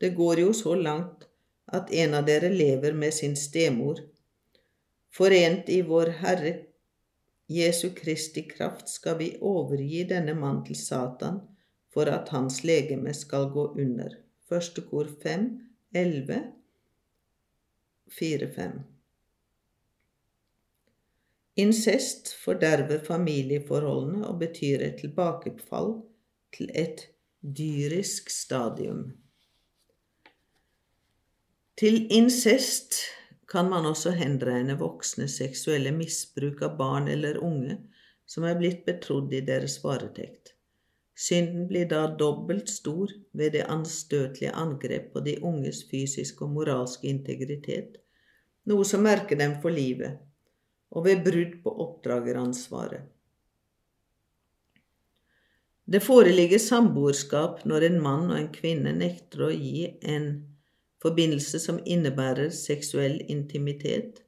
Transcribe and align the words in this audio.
Det 0.00 0.16
går 0.16 0.40
jo 0.42 0.52
så 0.56 0.74
langt 0.74 1.28
at 1.70 1.92
en 1.92 2.14
av 2.18 2.26
dere 2.26 2.50
lever 2.50 2.92
med 2.98 3.14
sin 3.14 3.36
stemor. 3.36 4.09
Forent 5.10 5.68
i 5.68 5.80
vår 5.82 6.12
Herre 6.22 6.52
Jesu 7.50 7.90
Kristi 7.94 8.44
kraft 8.48 8.88
skal 8.88 9.18
vi 9.18 9.32
overgi 9.40 10.04
denne 10.06 10.36
mann 10.38 10.62
til 10.66 10.78
Satan 10.78 11.40
for 11.90 12.06
at 12.06 12.30
hans 12.30 12.62
legeme 12.62 13.14
skal 13.14 13.48
gå 13.50 13.64
under. 13.74 14.14
Første 14.48 14.84
kor 14.86 15.10
5, 15.22 15.48
11, 15.94 16.38
4, 18.18 18.52
5. 18.54 18.78
Incest 21.56 22.34
forderver 22.44 23.02
familieforholdene 23.04 24.26
og 24.28 24.38
betyr 24.38 24.86
et 24.86 25.00
tilbakefall 25.02 25.96
til 26.54 26.70
et 26.74 27.08
dyrisk 27.42 28.30
stadium. 28.30 29.08
Til 31.78 32.06
incest 32.12 32.94
kan 33.50 33.70
man 33.70 33.86
også 33.88 34.12
henregne 34.14 34.76
voksne 34.78 35.26
seksuelle 35.28 35.90
misbruk 35.94 36.62
av 36.62 36.76
barn 36.78 37.08
eller 37.10 37.40
unge 37.42 37.76
som 38.30 38.46
er 38.46 38.58
blitt 38.58 38.84
betrodd 38.86 39.32
i 39.34 39.42
deres 39.42 39.80
varetekt. 39.82 40.54
Synden 41.20 41.66
blir 41.68 41.88
da 41.90 42.04
dobbelt 42.16 42.70
stor 42.70 43.10
ved 43.36 43.56
det 43.56 43.66
anstøtelige 43.68 44.54
angrep 44.56 45.10
på 45.12 45.22
de 45.26 45.34
unges 45.42 45.82
fysiske 45.90 46.46
og 46.46 46.54
moralske 46.54 47.10
integritet, 47.10 47.98
noe 48.70 48.86
som 48.86 49.02
merker 49.04 49.36
dem 49.36 49.58
for 49.60 49.74
livet 49.74 50.20
og 50.90 51.04
ved 51.06 51.24
brudd 51.26 51.58
på 51.64 51.74
oppdrageransvaret. 51.84 53.02
Det 55.90 55.98
foreligger 56.06 56.62
samboerskap 56.62 57.64
når 57.66 57.88
en 57.88 57.98
mann 58.02 58.28
og 58.30 58.38
en 58.38 58.52
kvinne 58.54 58.94
nekter 58.94 59.48
å 59.48 59.50
gi 59.50 59.88
en 60.06 60.30
forbindelse 61.02 61.60
som 61.62 61.80
innebærer 61.86 62.50
seksuell 62.54 63.20
intimitet, 63.32 64.22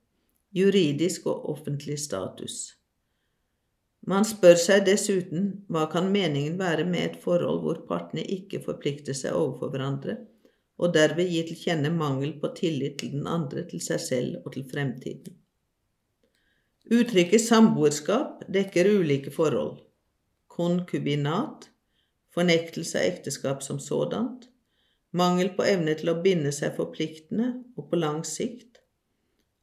juridisk 0.53 1.27
og 1.27 1.51
offentlig 1.53 1.99
status. 2.01 2.75
Man 4.09 4.25
spør 4.27 4.57
seg 4.59 4.87
dessuten 4.89 5.53
hva 5.71 5.85
kan 5.93 6.09
meningen 6.11 6.57
være 6.59 6.85
med 6.89 7.05
et 7.05 7.21
forhold 7.23 7.61
hvor 7.63 7.85
partene 7.87 8.25
ikke 8.37 8.63
forplikter 8.65 9.15
seg 9.15 9.37
overfor 9.39 9.71
hverandre, 9.71 10.17
og 10.83 10.95
derved 10.97 11.29
gir 11.31 11.47
til 11.47 11.61
kjenne 11.61 11.93
mangel 11.95 12.33
på 12.43 12.51
tillit 12.57 12.99
til 12.99 13.13
den 13.15 13.29
andre, 13.31 13.63
til 13.69 13.83
seg 13.85 14.01
selv 14.03 14.41
og 14.43 14.57
til 14.57 14.67
fremtiden. 14.67 15.37
Uttrykket 16.91 17.45
samboerskap 17.45 18.43
dekker 18.51 18.91
ulike 18.99 19.31
forhold. 19.31 19.79
Konkubinat, 20.51 21.69
fornektelse 22.35 22.99
av 22.99 23.07
ekteskap 23.07 23.63
som 23.63 23.79
sådant, 23.79 24.49
mangel 25.13 25.53
på 25.57 25.67
evne 25.69 25.95
til 25.99 26.13
å 26.13 26.21
binde 26.25 26.53
seg 26.55 26.77
forpliktende 26.77 27.49
og 27.77 27.89
på 27.91 28.01
lang 28.01 28.23
sikt. 28.29 28.81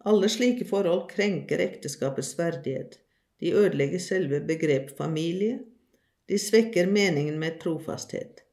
Alle 0.09 0.29
slike 0.31 0.67
forhold 0.69 1.07
krenker 1.11 1.61
ekteskapets 1.63 2.35
verdighet, 2.39 2.99
de 3.39 3.51
ødelegger 3.55 4.03
selve 4.03 4.39
begrepet 4.45 4.95
familie, 4.97 5.59
de 6.29 6.37
svekker 6.39 6.87
meningen 6.91 7.39
med 7.41 7.59
trofasthet. 7.63 8.45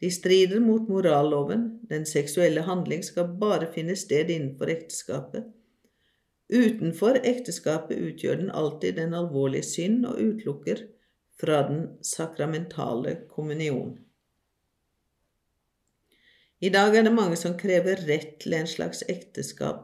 De 0.00 0.10
strider 0.12 0.60
mot 0.60 0.88
moralloven, 0.92 1.68
den 1.90 2.04
seksuelle 2.06 2.66
handling 2.68 3.04
skal 3.04 3.32
bare 3.40 3.68
finne 3.72 3.96
sted 3.96 4.30
innenfor 4.30 4.70
ekteskapet, 4.72 5.46
Utenfor 6.48 7.18
ekteskapet 7.26 7.98
utgjør 7.98 8.36
den 8.38 8.50
alltid 8.54 9.00
den 9.00 9.14
alvorlige 9.18 9.66
synd 9.66 10.06
og 10.06 10.20
utelukker 10.20 10.84
fra 11.40 11.64
den 11.66 11.80
sakramentale 12.06 13.16
kommunion. 13.32 13.96
I 16.60 16.70
dag 16.72 16.94
er 16.96 17.04
det 17.04 17.12
mange 17.12 17.36
som 17.36 17.56
krever 17.60 18.00
rett 18.08 18.38
til 18.40 18.54
en 18.56 18.68
slags 18.70 19.02
ekteskap 19.12 19.82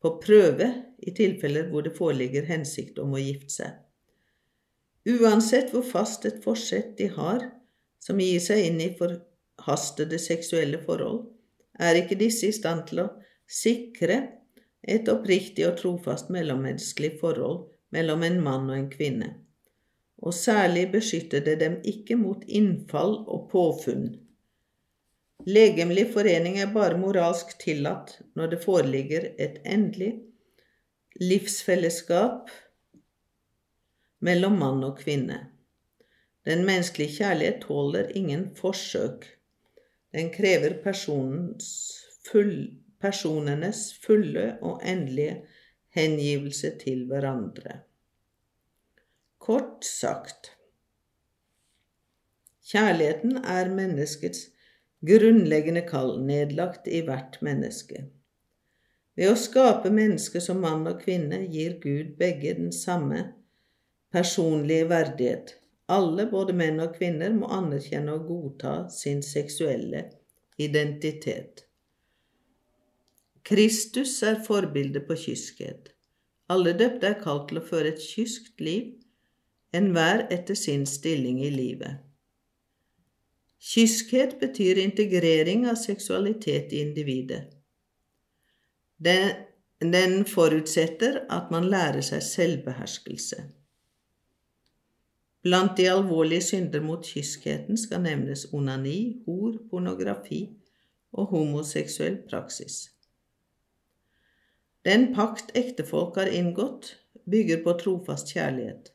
på 0.00 0.14
prøve 0.22 0.70
i 1.04 1.12
tilfeller 1.16 1.68
hvor 1.68 1.84
det 1.84 1.92
foreligger 1.98 2.48
hensikt 2.48 2.98
om 3.02 3.12
å 3.12 3.20
gifte 3.20 3.52
seg. 3.58 3.74
Uansett 5.08 5.74
hvor 5.74 5.84
fast 5.84 6.24
et 6.28 6.40
forsett 6.44 6.94
de 6.96 7.10
har 7.12 7.44
som 8.00 8.20
gir 8.20 8.40
seg 8.40 8.64
inn 8.70 8.80
i 8.80 8.94
forhastede 8.96 10.18
seksuelle 10.20 10.80
forhold, 10.86 11.26
er 11.80 12.00
ikke 12.00 12.18
disse 12.20 12.48
i 12.48 12.56
stand 12.56 12.86
til 12.88 13.04
å 13.04 13.10
sikre 13.50 14.16
et 14.80 15.08
oppriktig 15.12 15.66
og 15.68 15.76
trofast 15.80 16.32
mellommenneskelig 16.32 17.18
forhold 17.20 17.66
mellom 17.92 18.24
en 18.24 18.40
mann 18.44 18.68
og 18.70 18.76
en 18.76 18.90
kvinne, 18.92 19.30
og 20.24 20.36
særlig 20.36 20.86
beskytter 20.94 21.44
det 21.44 21.58
dem 21.60 21.78
ikke 21.84 22.16
mot 22.16 22.44
innfall 22.48 23.18
og 23.26 23.48
påfunn. 23.52 24.14
Legemlig 25.48 26.10
forening 26.12 26.58
er 26.60 26.72
bare 26.74 26.98
moralsk 27.00 27.54
tillatt 27.62 28.18
når 28.36 28.52
det 28.52 28.58
foreligger 28.64 29.30
et 29.40 29.56
endelig 29.64 30.10
livsfellesskap 31.20 32.50
mellom 34.20 34.58
mann 34.60 34.84
og 34.84 34.98
kvinne. 35.00 35.38
Den 36.44 36.66
menneskelige 36.68 37.16
kjærlighet 37.20 37.62
tåler 37.64 38.12
ingen 38.16 38.50
forsøk. 38.56 39.24
Den 40.12 40.28
krever 40.34 40.76
full, 40.84 42.54
personenes 43.00 43.94
fulle 44.04 44.58
og 44.60 44.80
endelige 44.84 45.40
hengivelse 45.96 46.74
til 46.84 47.06
hverandre. 47.08 47.80
Kort 49.40 49.84
sagt 49.88 50.52
Kjærligheten 52.70 53.38
er 53.40 53.70
menneskets 53.72 54.50
grunnleggende 55.06 55.82
kall 55.88 56.18
nedlagt 56.24 56.88
i 56.88 57.02
hvert 57.06 57.38
menneske. 57.44 58.06
Ved 59.16 59.32
å 59.32 59.38
skape 59.38 59.90
mennesker 59.92 60.42
som 60.44 60.60
mann 60.64 60.86
og 60.88 61.00
kvinne 61.02 61.42
gir 61.52 61.78
Gud 61.82 62.14
begge 62.20 62.54
den 62.56 62.72
samme 62.72 63.24
personlige 64.12 64.88
verdighet. 64.90 65.56
Alle, 65.90 66.26
både 66.30 66.54
menn 66.54 66.78
og 66.82 66.94
kvinner, 66.98 67.32
må 67.34 67.48
anerkjenne 67.50 68.14
og 68.14 68.28
godta 68.28 68.74
sin 68.94 69.24
seksuelle 69.26 70.04
identitet. 70.60 71.64
Kristus 73.46 74.20
er 74.22 74.38
forbildet 74.46 75.08
på 75.08 75.16
kyskhet. 75.18 75.90
Alle 76.52 76.74
døpte 76.76 77.08
er 77.08 77.18
kalt 77.22 77.48
til 77.50 77.58
å 77.58 77.64
føre 77.66 77.94
et 77.94 78.04
kyskt 78.04 78.60
liv, 78.62 78.92
enhver 79.74 80.26
etter 80.34 80.58
sin 80.58 80.86
stilling 80.86 81.40
i 81.46 81.50
livet. 81.54 82.09
Kyskhet 83.60 84.38
betyr 84.40 84.78
integrering 84.80 85.66
av 85.68 85.76
seksualitet 85.76 86.72
i 86.72 86.80
individet. 86.80 87.42
Den, 88.96 89.32
den 89.80 90.24
forutsetter 90.24 91.26
at 91.28 91.50
man 91.52 91.68
lærer 91.68 92.00
seg 92.04 92.24
selvbeherskelse. 92.24 93.42
Blant 95.44 95.76
de 95.76 95.86
alvorlige 95.88 96.44
synder 96.50 96.80
mot 96.84 97.04
kyskheten 97.04 97.76
skal 97.80 98.02
nevnes 98.04 98.46
onani, 98.52 99.22
hor, 99.26 99.58
pornografi 99.70 100.40
og 101.12 101.30
homoseksuell 101.32 102.18
praksis. 102.28 102.90
Den 104.84 105.10
pakt 105.16 105.52
ektefolk 105.56 106.16
har 106.16 106.32
inngått, 106.32 106.94
bygger 107.28 107.60
på 107.64 107.76
trofast 107.82 108.32
kjærlighet. 108.32 108.92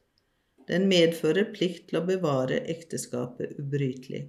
Den 0.69 0.87
medfører 0.89 1.51
plikt 1.53 1.91
til 1.91 2.01
å 2.01 2.05
bevare 2.07 2.63
ekteskapet 2.73 3.59
ubrytelig. 3.61 4.23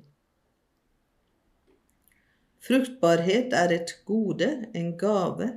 Fruktbarhet 2.66 3.52
er 3.54 3.72
et 3.76 3.92
gode, 4.06 4.48
en 4.74 4.92
gave, 4.98 5.52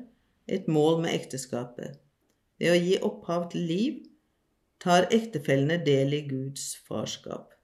et 0.48 0.68
mål 0.68 1.02
med 1.06 1.16
ekteskapet. 1.16 1.98
Ved 2.60 2.74
å 2.74 2.82
gi 2.84 2.98
opphav 3.06 3.48
til 3.54 3.66
liv 3.70 4.02
tar 4.84 5.08
ektefellene 5.16 5.80
del 5.86 6.14
i 6.14 6.22
Guds 6.28 6.76
farskap. 6.88 7.56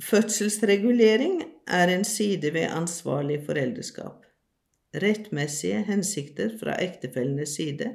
Fødselsregulering 0.00 1.42
er 1.68 1.92
en 1.92 2.04
side 2.08 2.54
ved 2.54 2.70
ansvarlig 2.72 3.42
foreldreskap. 3.44 4.24
Rettmessige 5.04 5.84
hensikter 5.86 6.56
fra 6.62 6.80
ektefellenes 6.82 7.52
side 7.60 7.92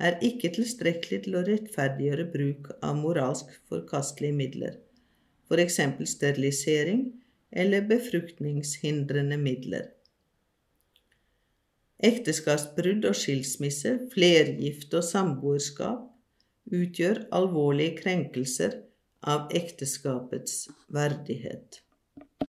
er 0.00 0.16
ikke 0.24 0.54
tilstrekkelig 0.56 1.24
til 1.26 1.36
å 1.36 1.44
rettferdiggjøre 1.46 2.30
bruk 2.32 2.72
av 2.80 2.96
moralsk 2.98 3.52
forkastelige 3.68 4.38
midler, 4.40 4.78
f.eks. 5.48 5.80
sterilisering 6.04 7.06
eller 7.52 7.86
befruktningshindrende 7.88 9.38
midler. 9.40 9.88
Ekteskapsbrudd 11.98 13.08
og 13.08 13.16
skilsmisse, 13.18 13.96
flergifte 14.12 15.00
og 15.00 15.06
samboerskap 15.08 16.04
utgjør 16.70 17.24
alvorlige 17.34 17.96
krenkelser 17.98 18.76
av 19.26 19.48
ekteskapets 19.56 20.68
verdighet. 20.94 21.80